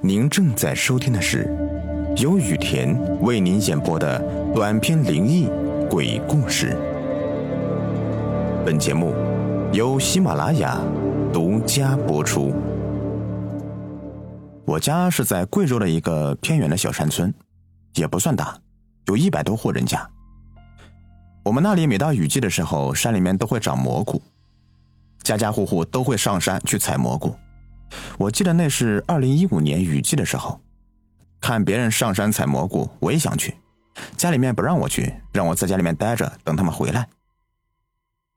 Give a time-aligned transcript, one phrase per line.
[0.00, 1.52] 您正在收听的是
[2.18, 4.20] 由雨田为您演播的
[4.54, 5.48] 短篇灵异
[5.90, 6.76] 鬼故事。
[8.64, 9.12] 本节目
[9.72, 10.80] 由喜马拉雅
[11.32, 12.54] 独家播出。
[14.64, 17.34] 我家是在贵州的一个偏远的小山村，
[17.94, 18.56] 也不算大，
[19.06, 20.08] 有一百多户人家。
[21.42, 24.22] 我们那里每到雨季的时候，山里面都会长蘑菇，
[25.24, 27.34] 家家户户都会上山去采蘑菇。
[28.18, 30.60] 我记得那是二零一五年雨季的时候，
[31.40, 33.54] 看别人上山采蘑菇，我也想去，
[34.16, 37.08] 家里面不让我去，让我在家里面待着，等他们回来。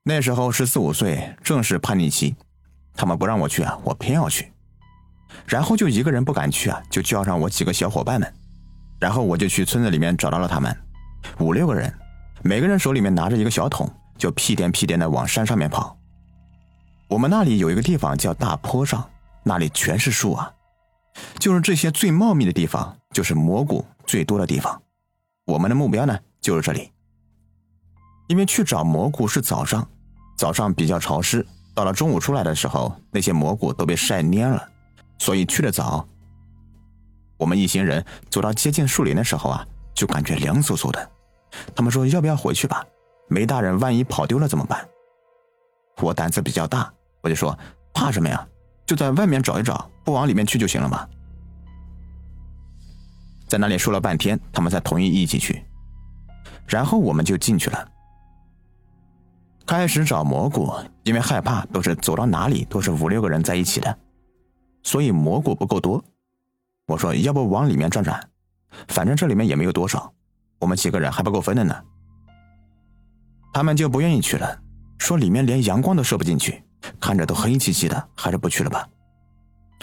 [0.03, 2.35] 那时候十四五岁，正是叛逆期，
[2.95, 4.51] 他们不让我去啊，我偏要去，
[5.45, 8.33] 然后就一个人不敢去啊，就叫上我几个小伙伴们，
[8.99, 10.75] 然后我就去村子里面找到了他们，
[11.39, 11.93] 五六个人，
[12.41, 15.97] 每个人手里面拿着一个小桶，就屁颠屁颠的往山上面跑。
[17.07, 19.07] 我们那里有一个地方叫大坡上。
[19.43, 20.53] 那里全是树啊，
[21.39, 24.81] 就是这些最茂密的地方，就是蘑菇最多的地方。
[25.45, 26.91] 我们的目标呢，就是这里。
[28.27, 29.87] 因为去找蘑菇是早上，
[30.37, 34.69] 早上比较潮湿，到了中午出来的时候，那些蘑菇都被晒蔫了，
[35.17, 36.07] 所以去的早。
[37.37, 41.11] 我们一行人走到接近树林的时候啊，就感觉凉飕飕的。
[41.75, 42.85] 他们说要不要回去吧？
[43.27, 44.87] 梅大人万一跑丢了怎么办？
[45.99, 47.57] 我胆子比较大，我就说
[47.93, 48.47] 怕什么呀？
[48.91, 51.07] 就在外面找一找，不往里面去就行了嘛。
[53.47, 55.63] 在那里说了半天，他们才同意一起去。
[56.67, 57.89] 然后我们就进去了，
[59.65, 60.69] 开始找蘑菇。
[61.03, 63.97] 因为害怕，都是走到哪里都是五六个人在一起的，
[64.83, 66.03] 所以蘑菇不够多。
[66.85, 68.21] 我说要不往里面转转，
[68.89, 70.11] 反正这里面也没有多少，
[70.59, 71.73] 我们几个人还不够分的呢。
[73.53, 74.61] 他们就不愿意去了，
[74.97, 76.61] 说里面连阳光都射不进去。
[76.99, 78.87] 看着都黑漆漆的，还是不去了吧。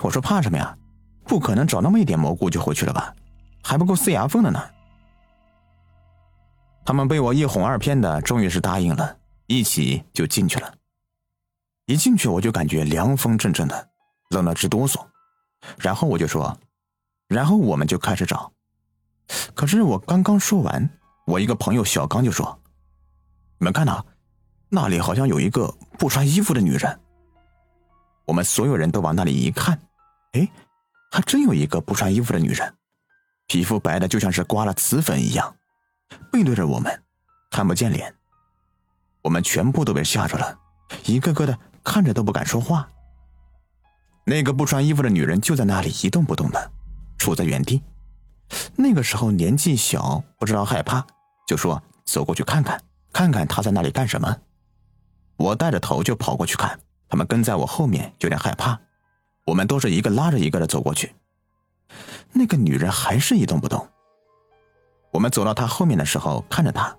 [0.02, 0.76] 我说怕什么呀？
[1.24, 3.14] 不可能找那么一点蘑菇就回去了吧？
[3.62, 4.62] 还不够塞牙缝的呢。
[6.84, 10.74] 他们被我一哄二骗的，终于是答应了，一起就进去了。
[11.86, 13.88] 一进去我就感觉凉风阵阵的，
[14.30, 15.04] 冷得直哆嗦。
[15.76, 16.58] 然后我就说，
[17.28, 18.50] 然后我们就开始找。
[19.54, 20.88] 可是我刚刚说完，
[21.26, 22.58] 我一个朋友小刚就说
[23.58, 24.02] ：“你们看呐。”
[24.70, 27.00] 那里好像有一个不穿衣服的女人。
[28.26, 29.80] 我们所有人都往那里一看，
[30.32, 30.48] 哎，
[31.10, 32.74] 还真有一个不穿衣服的女人，
[33.46, 35.56] 皮肤白的就像是刮了瓷粉一样，
[36.30, 37.02] 背对着我们，
[37.50, 38.14] 看不见脸。
[39.22, 40.58] 我们全部都被吓着了，
[41.06, 42.88] 一个个的看着都不敢说话。
[44.24, 46.70] 那个不穿衣服的女人就在那里一动不动的，
[47.18, 47.82] 杵在原地。
[48.76, 51.06] 那个时候年纪小，不知道害怕，
[51.46, 52.78] 就说走过去看看，
[53.10, 54.36] 看看她在那里干什么。
[55.38, 56.78] 我带着头就跑过去看，
[57.08, 58.78] 他们跟在我后面，有点害怕。
[59.46, 61.14] 我们都是一个拉着一个的走过去。
[62.32, 63.88] 那个女人还是一动不动。
[65.12, 66.94] 我们走到她后面的时候，看着她，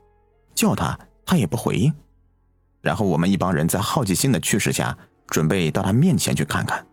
[0.56, 1.94] 叫她，她也不回应。
[2.82, 6.84] 然后我们一帮人在好奇心的驱使下，准备到她面前去看看。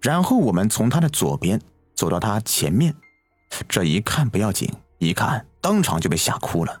[0.00, 1.58] 然后我们从她的左边
[1.96, 2.94] 走到她前面，
[3.66, 6.80] 这一看不要紧，一看当场就被吓哭了。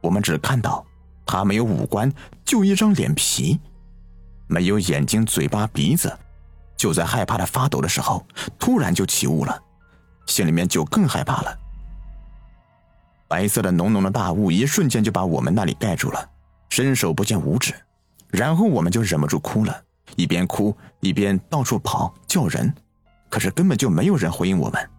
[0.00, 0.84] 我们只看到。
[1.26, 2.10] 他没有五官，
[2.44, 3.58] 就一张脸皮，
[4.46, 6.16] 没有眼睛、嘴巴、鼻子。
[6.76, 8.24] 就在害怕的发抖的时候，
[8.58, 9.62] 突然就起雾了，
[10.26, 11.58] 心里面就更害怕了。
[13.28, 16.30] 白色的浓浓的大雾，一瞬间就把我们那里盖住了，
[16.68, 17.74] 伸手不见五指。
[18.28, 19.82] 然后我们就忍不住哭了，
[20.16, 22.72] 一边哭一边到处跑叫人，
[23.30, 24.90] 可是根本就没有人回应我们。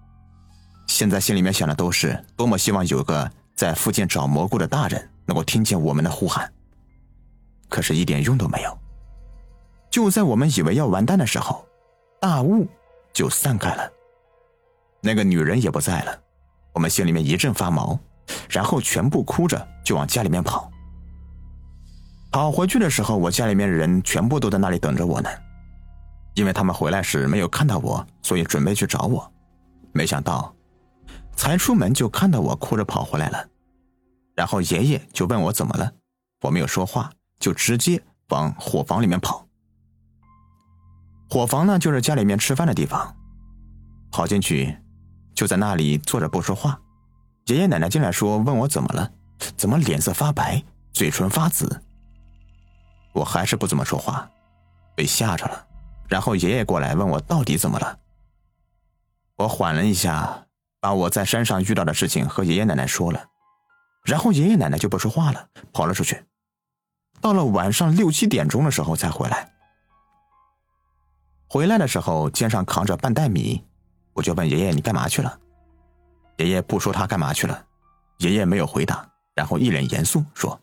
[0.88, 5.10] 现在心里面想的都是多么希望有个在附近找蘑菇的大人。
[5.30, 6.50] 能够听见我们的呼喊，
[7.68, 8.80] 可是一点用都没有。
[9.92, 11.68] 就在我们以为要完蛋的时候，
[12.22, 12.66] 大雾
[13.12, 13.92] 就散开了，
[15.02, 16.18] 那个女人也不在了。
[16.72, 18.00] 我们心里面一阵发毛，
[18.50, 20.72] 然后全部哭着就往家里面跑。
[22.32, 25.30] 跑回去的时候，我家里面的人全部都在那里等着我呢，
[26.36, 29.30] 因为他们回来时没有看到我，所以准备去找我。
[29.92, 30.56] 没想到，
[31.38, 33.48] 才出门就看到我哭着跑回来了。
[34.36, 35.90] 然后爷爷就问我怎么了，
[36.42, 39.48] 我没有说话，就直接往伙房里面跑。
[41.30, 43.16] 伙房呢，就是家里面吃饭的地方。
[44.12, 44.78] 跑进去，
[45.36, 46.80] 就在那里坐着不说话。
[47.46, 49.12] 爷爷奶奶进来说问我怎么了，
[49.56, 51.84] 怎么脸色发白，嘴唇发紫。
[53.14, 54.30] 我还是不怎么说话，
[54.96, 55.68] 被吓着了。
[56.08, 58.00] 然后爷爷过来问我到底怎么了。
[59.36, 60.47] 我缓了一下，
[60.88, 63.28] 把我在山上遇到的事情和爷爷奶奶说了。
[64.06, 66.24] 然后爷爷奶奶就不说话了，跑了出去。
[67.20, 69.52] 到了晚上六七点钟的时候才回来。
[71.50, 73.62] 回来的时候肩上扛着半袋米，
[74.14, 75.38] 我就问爷爷：“你干嘛去了？”
[76.40, 77.66] 爷爷不说他干嘛去了，
[78.20, 79.06] 爷爷没有回答，
[79.36, 80.58] 然后一脸严肃说：“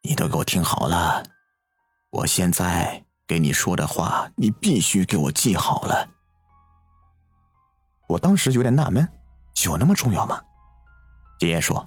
[0.00, 1.22] 你都给我听好了，
[2.08, 6.08] 我现在给你说的话，你必须给我记好了。”
[8.08, 9.06] 我当时有点纳闷，
[9.66, 10.40] 有那么重要吗？
[11.40, 11.86] 爷爷说：“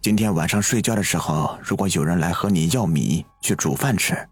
[0.00, 4.28] 今天晚上睡觉的时候，如果有人来和你要米去煮饭吃，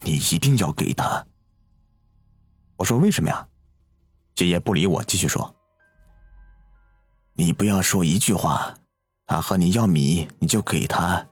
[0.00, 1.24] 你一定要给他。”
[2.76, 3.48] 我说：“为什么呀？”
[4.36, 5.54] 爷爷不理我，继续说
[7.32, 8.74] ：“你不要说一句话，
[9.26, 11.26] 他和你要米，你就给他。”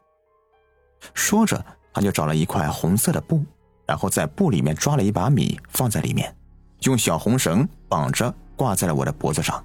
[1.13, 1.63] 说着，
[1.93, 3.45] 他就找了一块红色的布，
[3.87, 6.35] 然后在布里面抓了一把米放在里面。
[6.83, 9.63] 用小红绳绑着，挂在了我的脖子上。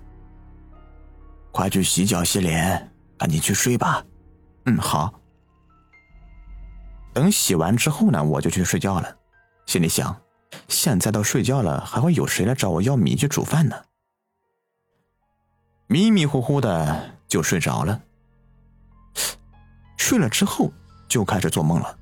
[1.52, 4.04] 快去洗脚洗脸，赶紧去睡吧。
[4.66, 5.14] 嗯，好。
[7.14, 9.16] 等洗完之后呢，我就去睡觉了。
[9.66, 10.16] 心里想，
[10.68, 13.76] 现在都睡觉了，还会有谁来找我要米去煮饭呢？
[15.88, 18.02] 迷迷糊糊的就睡着了。
[19.98, 20.72] 睡了之后
[21.08, 21.98] 就开始做梦了，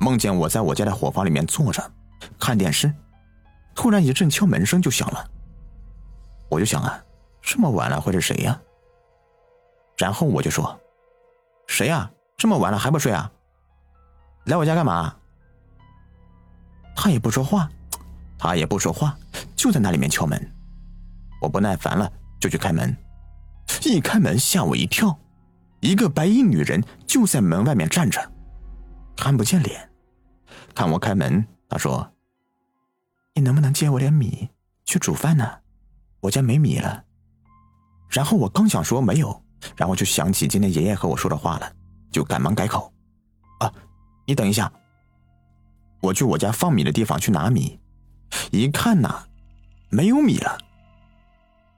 [0.00, 1.92] 梦见我在我家的伙房里面坐着
[2.38, 2.92] 看电视。
[3.78, 5.24] 突然一阵敲门声就响了，
[6.50, 7.00] 我就想啊，
[7.40, 8.60] 这么晚了会是谁呀？
[9.96, 10.76] 然后我就说
[11.68, 12.10] ：“谁呀？
[12.36, 13.30] 这么晚了还不睡啊？
[14.46, 15.14] 来我家干嘛？”
[16.96, 17.70] 他也不说话，
[18.36, 19.16] 他也不说话，
[19.54, 20.52] 就在那里面敲门。
[21.40, 22.92] 我不耐烦了，就去开门。
[23.84, 25.16] 一开门吓我一跳，
[25.78, 28.20] 一个白衣女人就在门外面站着，
[29.16, 29.88] 看不见脸。
[30.74, 32.12] 看我开门，她说。
[33.38, 34.50] 你能不能借我点米
[34.84, 35.60] 去煮饭呢？
[36.18, 37.04] 我家没米了。
[38.08, 39.44] 然后我刚想说没有，
[39.76, 41.72] 然后就想起今天爷爷和我说的话了，
[42.10, 42.92] 就赶忙改口
[43.60, 43.72] ：“啊，
[44.26, 44.72] 你等一下，
[46.00, 47.78] 我去我家放米的地方去拿米。
[48.50, 49.24] 一看呐，
[49.88, 50.58] 没有米了。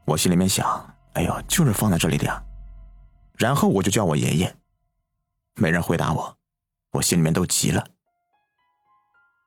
[0.07, 2.43] 我心里面想：哎呦，就是放在这里的呀。
[3.37, 4.57] 然后我就叫我爷爷，
[5.57, 6.39] 没人回答我，
[6.93, 7.87] 我心里面都急了。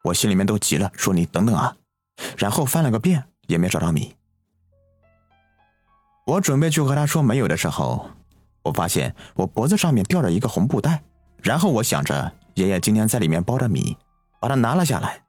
[0.04, 1.75] 我心里面都急了，说你等等啊。”
[2.38, 4.15] 然后翻了个遍，也没找到米。
[6.25, 8.10] 我准备去和他说没有的时候，
[8.63, 11.04] 我发现我脖子上面吊着一个红布袋。
[11.42, 13.98] 然后我想着爷爷今天在里面包着米，
[14.39, 15.24] 把它拿了下来。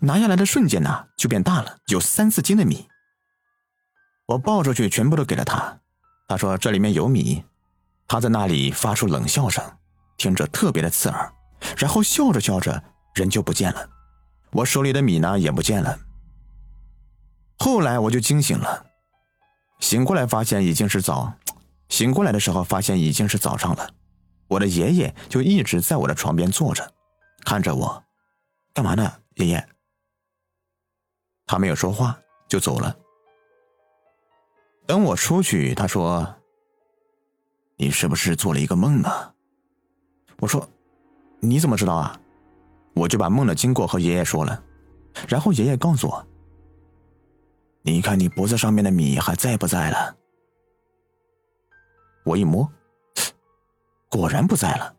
[0.00, 2.86] 拿下来的瞬间呢，就变大了，有三四斤的米。
[4.26, 5.80] 我抱出去，全部都给了他。
[6.28, 7.42] 他说这里面有米。
[8.06, 9.64] 他在那里发出冷笑声，
[10.18, 11.32] 听着特别的刺耳。
[11.78, 12.82] 然后笑着笑着，
[13.14, 13.88] 人就不见了。
[14.52, 15.98] 我手里的米呢也不见了。
[17.58, 18.86] 后来我就惊醒了，
[19.80, 21.32] 醒过来发现已经是早，
[21.88, 23.94] 醒过来的时候发现已经是早上了。
[24.48, 26.92] 我的爷爷就一直在我的床边坐着，
[27.44, 28.04] 看着我，
[28.74, 29.10] 干嘛呢？
[29.36, 29.68] 爷爷。
[31.46, 32.18] 他没有说话，
[32.48, 32.96] 就走了。
[34.86, 36.34] 等我出去，他说
[37.76, 39.34] ：“你是不是做了一个梦呢？”
[40.40, 40.68] 我说
[41.40, 42.18] ：“你怎么知道啊？”
[42.94, 44.62] 我就把梦的经过和爷爷说了，
[45.26, 46.26] 然后爷爷告诉我
[47.82, 50.16] ：“你看你脖子上面的米还在不在了？”
[52.24, 52.70] 我一摸，
[54.08, 54.94] 果然不在了。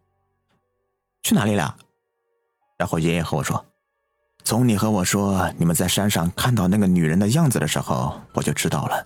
[1.21, 1.77] 去哪里了？
[2.77, 3.63] 然后爷爷和我说
[4.43, 9.05] ：“从你和我说你们在山上看到那个女人的样子的时候，我就知道了，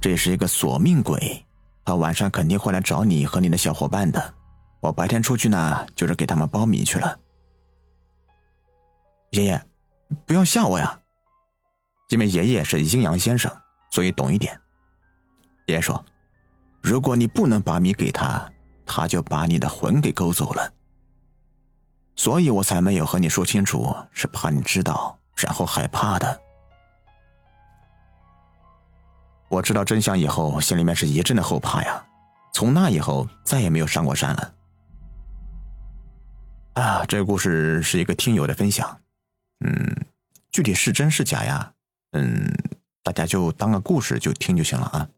[0.00, 1.46] 这是一个索命鬼，
[1.84, 4.34] 他晚上肯定会来找你和你的小伙伴的。
[4.80, 7.16] 我白天出去呢，就是给他们包米去了。”
[9.30, 9.62] 爷爷，
[10.26, 10.98] 不要吓我呀！
[12.08, 13.54] 因为爷爷是阴阳先生，
[13.90, 14.58] 所以懂一点。
[15.66, 16.02] 爷爷说
[16.82, 18.50] ：“如果你不能把米给他，
[18.86, 20.72] 他就把你的魂给勾走了。”
[22.16, 26.40] 所以我才没有和你说清楚，是怕你知道，然后害怕的。
[29.50, 32.02] 我知道真相以后，心里面是一阵的后怕呀。
[32.54, 34.54] 从那以后，再也没有上过山了。
[36.74, 38.98] 啊，这个故事是一个听友的分享。
[39.64, 40.06] 嗯，
[40.50, 41.72] 具体是真是假呀？
[42.12, 42.52] 嗯，
[43.02, 45.08] 大家就当个故事就听就行了啊。